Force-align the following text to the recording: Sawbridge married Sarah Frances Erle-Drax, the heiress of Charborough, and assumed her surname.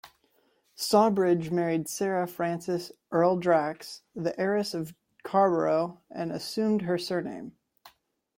Sawbridge 0.75 1.51
married 1.51 1.87
Sarah 1.87 2.25
Frances 2.27 2.91
Erle-Drax, 3.11 4.01
the 4.15 4.33
heiress 4.39 4.73
of 4.73 4.95
Charborough, 5.27 5.99
and 6.09 6.31
assumed 6.31 6.81
her 6.81 6.97
surname. 6.97 7.55